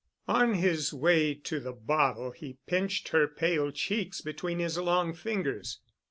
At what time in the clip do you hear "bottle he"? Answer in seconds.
1.73-2.57